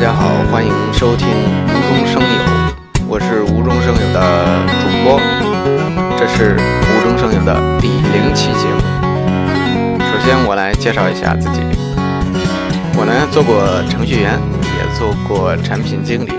[0.00, 1.28] 大家好，欢迎收听
[1.66, 5.20] 无中生有，我是无中生有的主播，
[6.18, 8.80] 这是无中生有的第零期节目。
[10.00, 11.60] 首先，我来介绍一下自己，
[12.96, 14.40] 我呢做过程序员，
[14.78, 16.32] 也做过产品经理，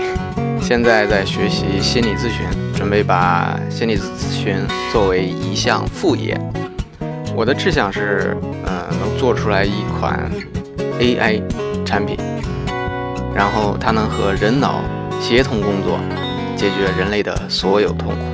[0.60, 4.56] 现在在学习心理咨询，准备把心理咨询
[4.92, 6.36] 作为一项副业。
[7.32, 10.28] 我的志向是，嗯、能做出来一款
[10.98, 11.40] AI
[11.86, 12.18] 产品。
[13.34, 14.82] 然后它能和人脑
[15.20, 15.98] 协同工作，
[16.56, 18.24] 解决人类的所有痛苦。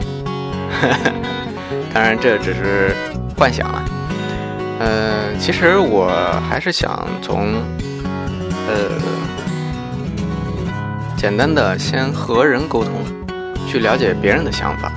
[1.94, 2.94] 当然，这只是
[3.36, 3.84] 幻想了。
[4.80, 6.08] 呃，其实我
[6.48, 7.54] 还是想从
[8.68, 8.90] 呃
[11.16, 12.92] 简单的先和人沟通，
[13.66, 14.92] 去了解别人的想法，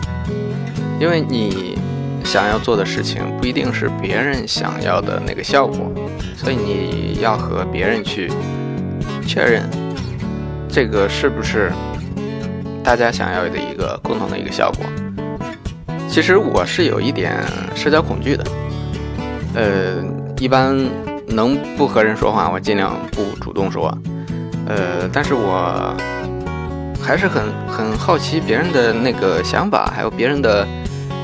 [0.99, 1.79] 因为你
[2.23, 5.91] 想要做的事情不一定是别人想要的那个效果，
[6.37, 8.31] 所以你要和别人去
[9.25, 9.67] 确认。
[10.71, 11.69] 这个是不是
[12.81, 14.85] 大家想要的一个共同的一个效果？
[16.09, 17.37] 其实我是有一点
[17.75, 18.45] 社交恐惧的，
[19.53, 20.03] 呃，
[20.39, 20.75] 一般
[21.27, 23.95] 能不和人说话，我尽量不主动说，
[24.65, 25.93] 呃，但是我
[27.01, 30.61] 还是很很好奇别人的那个想法，还有别人的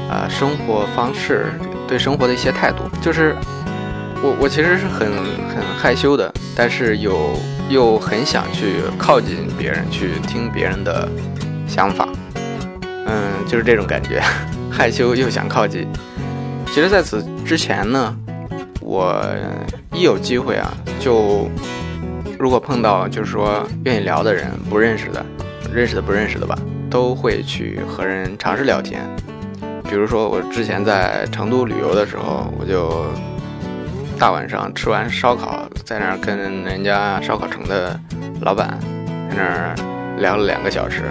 [0.09, 1.45] 啊、呃、生活方式，
[1.87, 3.33] 对生活的一些态度，就是
[4.21, 5.07] 我我其实是很
[5.47, 7.31] 很害羞的，但是有。
[7.69, 11.07] 又很想去靠近别人，去听别人的
[11.67, 12.07] 想法，
[13.05, 14.21] 嗯，就是这种感觉，
[14.71, 15.87] 害羞又想靠近。
[16.67, 18.15] 其实，在此之前呢，
[18.79, 19.21] 我
[19.93, 21.49] 一有机会啊，就
[22.39, 25.25] 如果碰到就是说愿意聊的人，不认识的、
[25.73, 26.57] 认识的不认识的吧，
[26.89, 29.01] 都会去和人尝试聊天。
[29.89, 33.05] 比如说，我之前在成都旅游的时候，我就。
[34.19, 37.97] 大晚上吃完烧烤，在那儿跟人家烧烤城的
[38.41, 38.77] 老板
[39.29, 39.73] 在那儿
[40.19, 41.03] 聊了两个小时，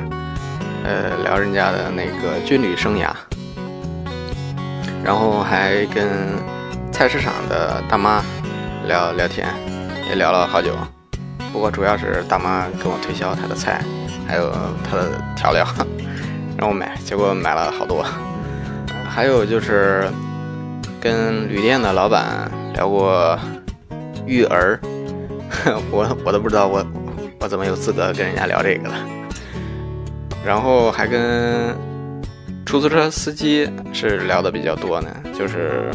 [0.85, 3.09] 呃，聊人家的那个军旅生涯，
[5.03, 6.07] 然后还跟
[6.93, 8.23] 菜市场的大妈
[8.87, 9.49] 聊聊天，
[10.11, 10.77] 也聊了好久。
[11.55, 13.81] 不过主要是大妈跟我推销她的菜，
[14.29, 14.53] 还有
[14.85, 15.67] 她的调料，
[16.59, 18.05] 让我买，结果买了好多。
[19.09, 20.07] 还有就是
[21.01, 22.51] 跟旅店的老板。
[22.75, 23.39] 聊过
[24.27, 24.79] 育儿，
[25.91, 26.85] 我我都不知道我
[27.41, 28.95] 我怎么有资格跟人家聊这个了。
[30.45, 31.75] 然后还跟
[32.65, 35.91] 出租车司机是聊的比较多呢，就是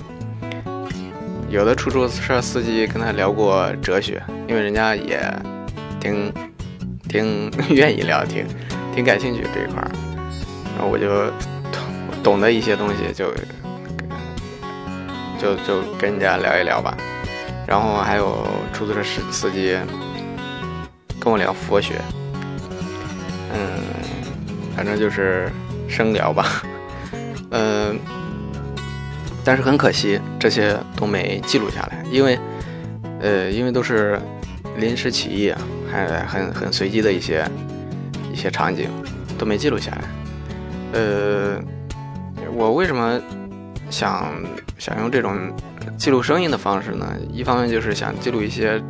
[1.49, 5.21] 有的出租车司机跟他聊过哲学，因为人家也
[5.99, 6.33] 挺
[7.07, 8.45] 挺 愿意聊，挺
[8.95, 9.91] 挺感兴趣这一块儿，
[10.75, 11.31] 然后我就
[12.23, 13.33] 懂得一些东西就。
[15.41, 16.95] 就就跟人家聊一聊吧，
[17.71, 19.77] 然后还有出租车司司机
[21.21, 22.01] 跟我聊佛学，
[23.53, 23.79] 嗯，
[24.75, 25.49] 反正就是
[25.87, 26.61] 生聊吧，
[27.51, 27.97] 嗯，
[29.45, 32.37] 但是很可惜这些都没记录下来，因为
[33.21, 34.19] 呃，因为都是
[34.75, 35.53] 临时起意，
[35.89, 37.49] 还很很随机的一些
[38.33, 38.89] 一些场景
[39.37, 40.01] 都没记录下来，
[40.99, 41.57] 呃，
[42.53, 43.17] 我为什么
[43.91, 44.33] 想？
[44.79, 45.37] 想用这种
[45.95, 48.81] 记录声音的方式呢，一方面就是想记录一些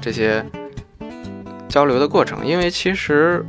[0.00, 0.44] 这些
[1.68, 3.46] 交流的过程，因为其实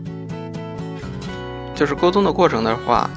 [1.74, 3.10] 就是沟通的过程的话，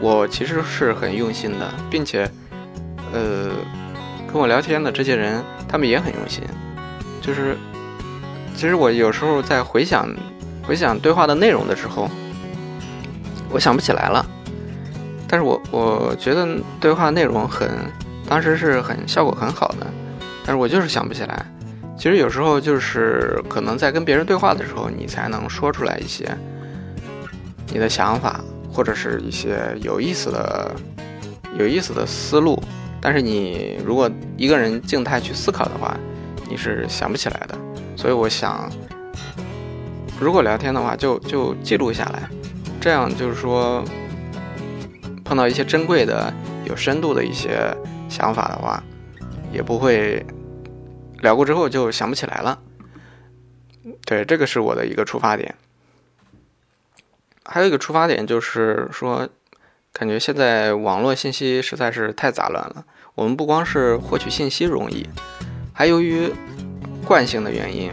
[0.00, 2.30] 我其实是很用心的，并且
[3.10, 3.48] 呃
[4.30, 6.42] 跟我聊天的这些人，他们也很用心。
[7.22, 7.56] 就是
[8.54, 10.14] 其实我有时候在回想
[10.62, 12.06] 回想对话的内容的时候，
[13.48, 14.26] 我想不起来了，
[15.30, 17.70] 但是我我觉得对话内容很。
[18.28, 19.86] 当时是很效果很好的，
[20.46, 21.44] 但是我就是想不起来。
[21.98, 26.32] 其实有时候就是可能在跟别人对话的时候，你才能说出来一些
[27.72, 28.40] 你的想法，
[28.72, 30.70] 或者是一些有意思的、
[31.58, 32.56] 有意思的思路。
[33.00, 35.96] 但是你如果一个人静态去思考的话，
[36.48, 37.58] 你是想不起来的。
[37.96, 38.70] 所以我想，
[40.20, 42.30] 如果聊天的话，就就记录下来，
[42.80, 43.82] 这样就是说
[45.30, 46.34] 碰到一些珍贵的、
[46.64, 47.72] 有深度的一些。
[48.08, 48.82] 想法的话，
[49.52, 50.26] 也不会
[51.20, 52.58] 聊过之后就想不起来了。
[54.04, 55.54] 对，这个是我的一个出发点。
[57.44, 59.28] 还有一个出发点就是说，
[59.92, 62.84] 感觉现在网络信息实在是太杂乱了。
[63.14, 65.06] 我们不光是获取信息容易，
[65.72, 66.32] 还由于
[67.04, 67.92] 惯性的原因，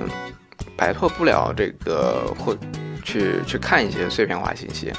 [0.75, 2.57] 摆脱不了这个或
[3.03, 4.91] 去去看一些碎片化信息，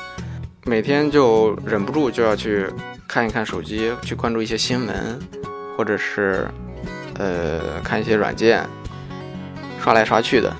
[0.68, 2.66] 每天就忍不住就要去。
[3.10, 5.18] 看一看手机，去关注一些新闻，
[5.74, 6.46] 或者是，
[7.14, 8.62] 呃，看一些软件，
[9.80, 10.54] 刷来刷去的，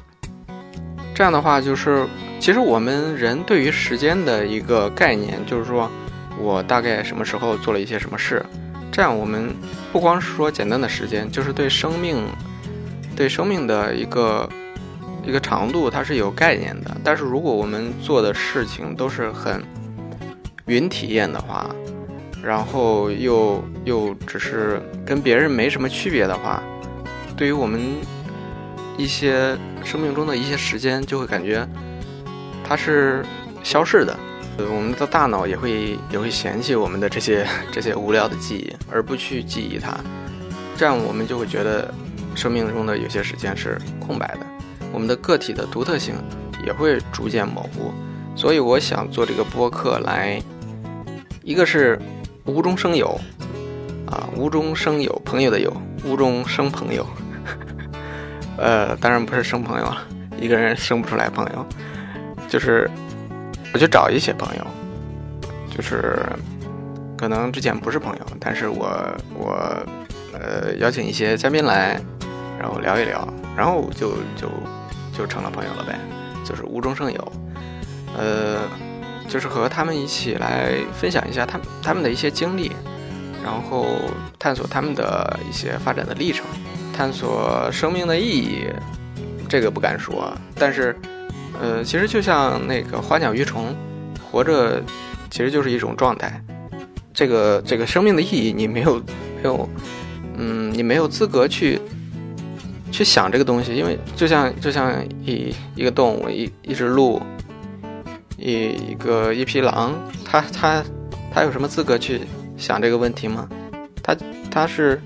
[1.14, 2.06] 这样的话，就是
[2.40, 5.90] 其实我们人对于时间的一个概念，就是说
[6.40, 8.43] 我大概什么时候做了一些什么事。
[8.90, 9.55] 这样，我们
[9.93, 12.16] 不光是说简单的时间，就是对生命，
[13.14, 14.49] 对生命的一个
[15.22, 16.96] 一个长度，它是有概念的。
[17.05, 19.62] 但是，如果我们做的事情都是很
[20.69, 21.75] 云体验的话，
[22.43, 26.62] 然后又又只是跟别人没什么区别的话，
[27.37, 27.81] 对于我们
[28.97, 31.67] 一些生命中的一些时间，就会感觉
[32.62, 33.25] 它是
[33.62, 34.17] 消逝的。
[34.59, 39.97] 呃我们的大脑也会也会嫌弃我们的这些这些无聊的记忆，而不去记忆它。
[40.76, 41.94] 这样我们就会觉得
[42.35, 44.47] 生命中的有些时间是空白的，
[44.93, 46.15] 我们的个体的独特性
[46.67, 47.93] 也会逐渐模糊。
[48.35, 50.43] 所以我想做这个播客来，
[51.43, 51.99] 一个是
[52.44, 53.19] 无中生有，
[54.06, 57.06] 啊，无中生有朋友的有，无中生朋友。
[58.56, 59.99] 呃，当然不是生朋友了，
[60.40, 61.67] 一个人生不出来朋友，
[62.49, 62.90] 就是。
[63.70, 64.67] 我去找一些朋友，
[65.70, 66.23] 就是
[67.19, 68.88] 可能之前不是朋友，但是我
[69.34, 69.87] 我
[70.32, 72.00] 呃邀请一些嘉宾来，
[72.58, 74.49] 然后聊一聊，然后就就
[75.12, 76.00] 就成了朋友了呗，
[76.43, 77.32] 就是无中生有，
[78.17, 78.61] 呃，
[79.29, 82.73] 就是和他们一起来分享一下他们他们的一些经历，
[83.45, 83.87] 然后
[84.39, 86.47] 探索他们的一些发展的历程，
[86.97, 88.65] 探索生命的意义，
[89.49, 90.97] 这个不敢说，但是。
[91.61, 93.75] 呃，其实就像那个花鸟鱼虫，
[94.23, 94.81] 活着
[95.29, 96.41] 其实就是一种状态。
[97.13, 99.03] 这个这个生命的意义，你没有
[99.43, 99.69] 没有，
[100.37, 101.81] 嗯，你没有资格去
[102.93, 107.21] 去想这个东西，因为就像就像一一个动物，一一只鹿，
[108.38, 109.93] 一一个一匹狼，
[110.25, 110.82] 它它
[111.35, 112.23] 它有什么资格去
[112.56, 113.46] 想这个问题吗？
[114.02, 114.17] 它
[114.50, 115.02] 它是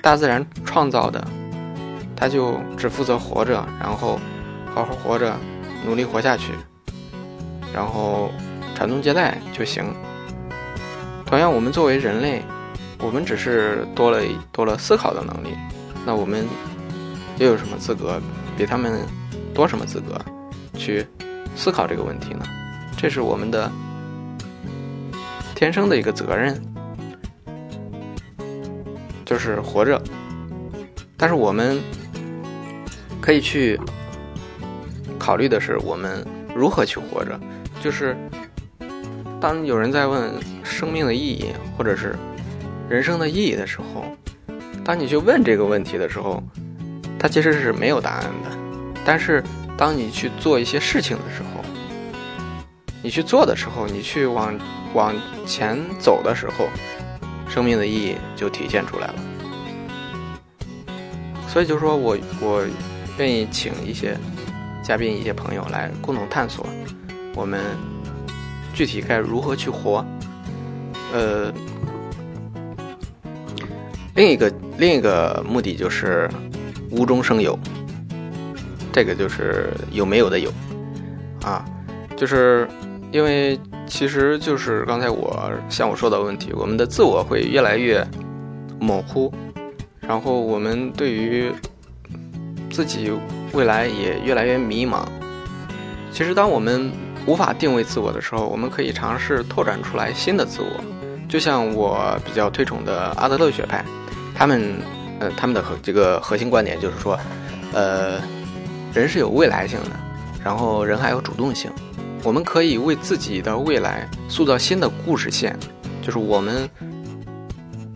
[0.00, 1.22] 大自然创造的，
[2.16, 4.18] 它就只负责活着，然后
[4.74, 5.36] 好好活着。
[5.84, 6.52] 努力活下去，
[7.74, 8.30] 然后
[8.72, 9.84] 传宗接代就行。
[11.26, 12.40] 同样，我们作为人类，
[13.00, 14.20] 我们只是多了
[14.52, 15.48] 多了思考的能力，
[16.06, 16.46] 那我们
[17.38, 18.22] 又有什么资格
[18.56, 19.00] 比他们
[19.52, 20.16] 多什么资格
[20.78, 21.04] 去
[21.56, 22.44] 思考这个问题呢？
[22.96, 23.70] 这是我们的
[25.54, 26.60] 天生的一个责任，
[29.24, 30.00] 就是活着。
[31.16, 31.80] 但是我们
[33.20, 33.80] 可以去。
[35.18, 37.38] 考虑的是我们如何去活着，
[37.80, 38.16] 就是
[39.40, 40.32] 当有人在问
[40.64, 42.16] 生命的意义或者是
[42.88, 44.04] 人生的意义的时候，
[44.84, 46.42] 当你去问这个问题的时候，
[47.20, 48.50] 它其实是没有答案的。
[49.04, 49.40] 但是
[49.82, 51.60] 当你去做一些事情的时候，
[53.02, 54.56] 你去做的时候，你去往
[54.94, 55.12] 往
[55.44, 56.68] 前走的时候，
[57.48, 59.14] 生命的意义就体现出来了。
[61.48, 62.64] 所以就说我我
[63.18, 64.16] 愿意请一些。
[64.84, 66.64] 嘉宾一些朋友来共同探索，
[67.34, 67.60] 我们
[68.72, 70.04] 具体该如何去活？
[71.12, 71.52] 呃，
[74.14, 76.30] 另一个另一个目的就是
[76.90, 77.58] 无中生有，
[78.92, 80.52] 这个就是有没有的有
[81.42, 81.64] 啊，
[82.16, 82.68] 就是
[83.10, 88.06] 因为其实就是刚才我像我说的问题，我们的自我会越来越
[88.78, 89.32] 模糊，
[90.00, 91.50] 然后我们对于
[92.70, 93.10] 自己。
[93.54, 95.04] 未来也越来越迷茫。
[96.10, 96.90] 其实，当我们
[97.26, 100.82] 无法定位自我的时候，我们可以尝试拓展出来新的自我。
[101.28, 103.84] 就像我比较推崇的阿德勒学派，
[104.34, 104.80] 他们，
[105.20, 107.20] 呃，他们的核这个核心观点就是说，
[107.74, 108.22] 呃，
[108.94, 109.90] 人是有未来性的，
[110.44, 111.70] 然后人还有主动性。
[112.22, 115.58] 我们可以为自己的未来塑造新的故事线，
[116.02, 116.68] 就是我们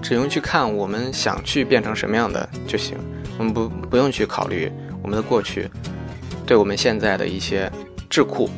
[0.03, 2.97] 只用去看我们想去变成什么样的就行，
[3.39, 4.71] 我们不不用去考虑。
[5.03, 5.71] 我们的过去，
[6.45, 7.71] 对我们现在的一些
[8.11, 8.49] 桎梏、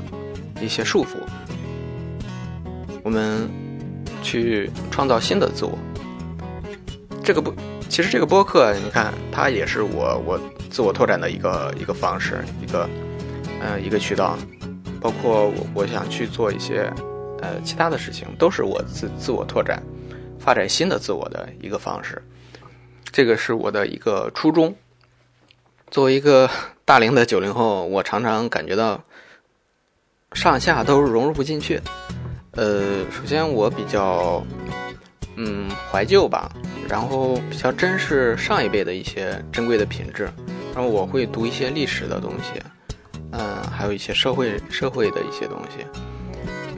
[0.63, 1.19] 一些束缚，
[3.03, 3.47] 我们
[4.23, 5.77] 去创造新的自我。
[7.23, 7.53] 这个不，
[7.91, 10.41] 其实这个播客，你看，它也是我我
[10.79, 12.89] 自我拓展的一个一个方式，一个
[13.61, 14.39] 呃一个渠道。
[15.01, 16.89] 包括我我想去做一些
[17.43, 19.83] 呃其他的事情，都是我自自我拓展、
[20.39, 22.23] 发展新的自我的一个方式。
[23.11, 24.73] 这个是我的一个初衷。
[25.91, 26.49] 作为一个
[26.85, 29.03] 大龄的九零后，我常常感觉到
[30.33, 31.81] 上下都融入不进去。
[32.53, 34.47] 呃，首先我比较
[35.35, 36.49] 嗯怀旧吧，
[36.89, 40.31] 然后比较珍视上一辈的一些珍贵的品质，
[40.79, 42.63] 然后我会读一些历史的东西，
[43.33, 45.85] 嗯，还有一些社会社会的一些东西，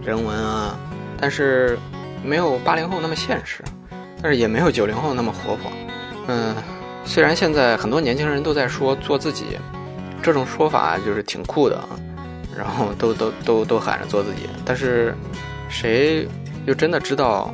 [0.02, 0.74] 人文啊，
[1.20, 1.78] 但是
[2.24, 3.62] 没有八零后那么现实，
[4.22, 5.70] 但是也没有九零后那么活泼，
[6.28, 6.56] 嗯。
[7.04, 9.58] 虽然现在很多年轻人都在说做自己，
[10.22, 11.88] 这种说法就是挺酷的啊，
[12.56, 15.14] 然后都都都都喊着做自己，但是
[15.68, 16.26] 谁
[16.64, 17.52] 又真的知道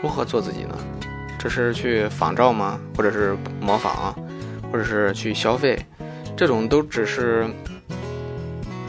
[0.00, 0.78] 如何做自己呢？
[1.36, 2.78] 这是去仿照吗？
[2.96, 4.14] 或者是模仿，啊
[4.72, 5.78] 或者是去消费？
[6.36, 7.46] 这种都只是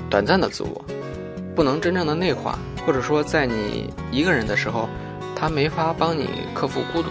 [0.10, 0.86] 短暂的自我，
[1.56, 4.88] 不能真正的内化，或者说在你一个人的时候，
[5.36, 7.10] 他没法帮你克服孤独。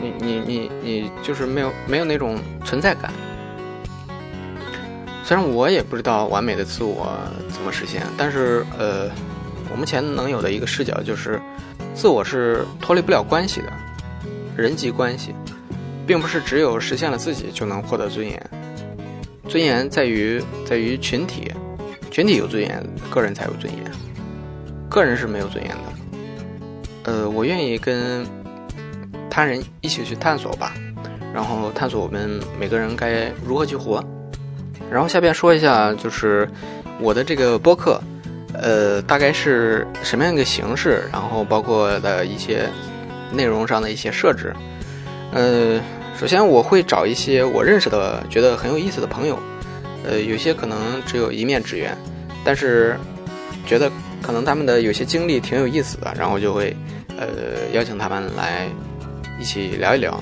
[0.00, 3.12] 你你你你就是没有没有那种存在感。
[5.24, 9.10] 虽然我也不知道完美的自我怎么实现，但是呃，
[9.68, 11.40] 我目前能有的一个视角就是，
[11.94, 13.72] 自我是脱离不了关系的，
[14.56, 15.34] 人际关系，
[16.06, 18.50] 并不是只有实现了自己就能获得尊严。
[19.48, 21.52] 尊严在于在于群体，
[22.10, 23.84] 群体有尊严，个人才有尊严，
[24.88, 27.12] 个人是没有尊严的。
[27.12, 28.26] 呃，我愿意跟
[29.30, 30.74] 他人一起去探索吧，
[31.32, 34.04] 然后探索我们每个人该如何去活。
[34.90, 36.48] 然后下边说一下，就是
[37.00, 38.00] 我的这个播客，
[38.52, 42.68] 呃，大概是什么样一个形式，然后包括的一些
[43.32, 44.54] 内容上的一些设置。
[45.32, 45.80] 呃，
[46.18, 49.38] 首先我会找一些我认识的、觉得很有意思的朋友，
[50.02, 51.96] 呃，有些可能只有一面之缘，
[52.42, 52.98] 但是
[53.66, 53.90] 觉得
[54.22, 56.74] 可能他们的有些经历挺有意思的，然后就会
[57.18, 58.66] 呃邀请他们来
[59.38, 60.18] 一起聊一聊。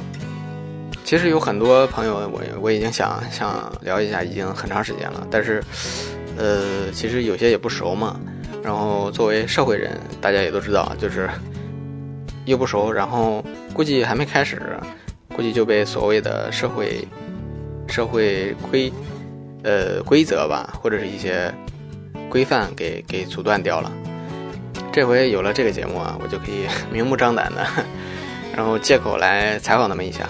[1.05, 5.25] 其实有很多朋友，我我已经想想聊一下，已经很长时间了。
[5.31, 5.63] 但是，
[6.37, 8.19] 呃，其实有些也不熟嘛。
[8.65, 11.29] 然后作为社会人，大家也都知道，就是
[12.47, 14.61] 又不熟，然后估计还没开始，
[15.35, 17.07] 估计就被所谓的社会
[17.89, 18.93] 社会规
[19.63, 21.53] 呃规则吧，或者是一些
[22.31, 23.91] 规范给给阻断掉了。
[24.93, 27.67] 这回有了这个节目啊，我就可以 明目张胆的，
[28.55, 30.29] 然后借口来采访他们一下。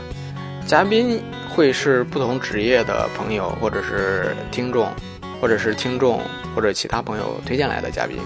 [0.66, 1.20] 嘉宾
[1.54, 4.90] 会是不同职业的朋友，或者是听众，
[5.38, 6.23] 或者是听众
[6.56, 8.16] 或者其他朋友推荐来的嘉宾。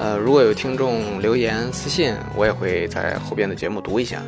[0.00, 4.22] 呃，如果有听众留言私信，我也会在后边的节目读一下。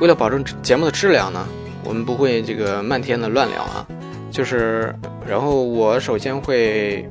[0.00, 1.46] 为了保证节目的质量呢，
[1.84, 3.86] 我们不会这个漫天的乱聊啊。
[4.30, 4.94] 就是，
[5.26, 7.08] 然后我首先会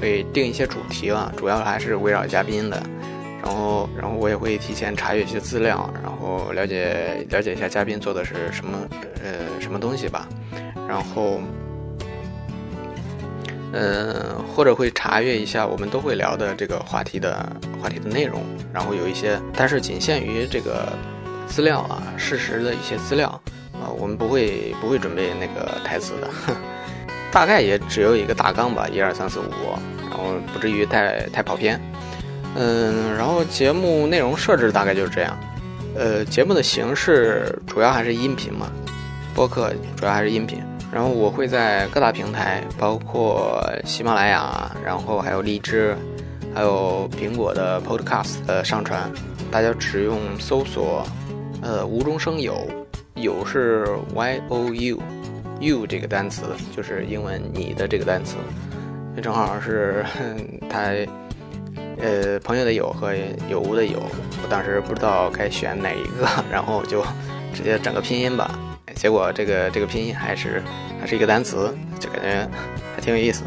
[0.00, 2.82] 会定一些主题了，主要还是围绕嘉宾的。
[3.42, 8.78] 然后，然后我也会提前查阅一些资料，然后了解了解一下嘉宾做的是什么，
[9.24, 10.28] 呃，什么东西吧。
[10.86, 11.40] 然后，
[13.72, 17.48] 嗯，或者会查阅一下我们都会聊的这个话题的
[17.80, 18.42] 话题的内容。
[18.72, 20.92] 然后有一些，但是仅限于这个
[21.46, 23.28] 资料啊，事实的一些资料
[23.72, 26.54] 啊，我们不会不会准备那个台词的，
[27.30, 29.44] 大概也只有一个大纲吧，一二三四五，
[30.08, 31.80] 然后不至于太太跑偏。
[32.56, 35.38] 嗯，然后节目内容设置大概就是这样，
[35.94, 38.66] 呃，节目的形式主要还是音频嘛，
[39.32, 40.60] 播客主要还是音频。
[40.92, 45.96] 然后我会在各大平台，包括喜马拉雅，然后还有荔枝，
[46.54, 49.10] 还有苹果的 Podcast 呃上传。
[49.50, 51.04] 大家只用搜索，
[51.62, 52.66] 呃，无中生有，
[53.14, 56.42] 有是 Y O U，U 这个单词
[56.76, 58.36] 就是英文你的这个单词，
[59.22, 60.04] 正好是
[60.68, 60.90] 他。
[62.02, 63.12] 呃，朋友的友和
[63.50, 64.00] 有无的有，
[64.42, 67.04] 我当时不知道该选哪一个， 然后就
[67.52, 68.58] 直接整个拼音吧。
[69.00, 70.62] 结果这个这个拼音还是
[71.00, 72.46] 还是一个单词，就感觉
[72.94, 73.44] 还挺有意思。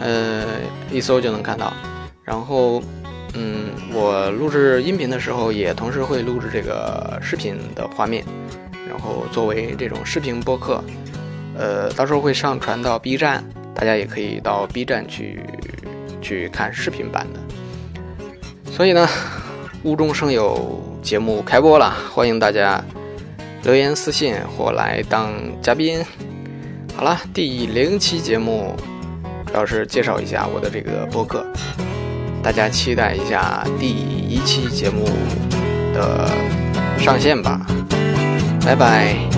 [0.00, 0.44] 呃，
[0.92, 1.72] 一搜就能看到。
[2.22, 2.80] 然后，
[3.34, 8.24] 嗯，我录制音频的时候，也同时会录制这个视频的画面，
[8.88, 10.80] 然后作为这种视频播客，
[11.58, 15.40] 呃，到时候会上传到 B 站，大家也可以到 B 站去
[16.22, 18.30] 去看视频版的。
[18.70, 19.08] 所以呢，
[19.82, 22.80] 无中生有节目开播了，欢迎大家
[23.62, 26.04] 留言私信或来当嘉宾。
[26.96, 28.74] 好了，第零期节目
[29.46, 31.46] 主要是介绍一下我的这个播客，
[32.42, 35.04] 大家期待一下第一期节目
[35.94, 36.28] 的
[36.98, 37.64] 上线吧，
[38.64, 39.29] 拜拜。